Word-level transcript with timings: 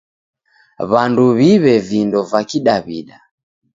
W'andu 0.89 1.25
w'iw'e 1.37 1.75
vindo 1.87 2.19
va 2.29 2.39
Kidaw'ida. 2.49 3.17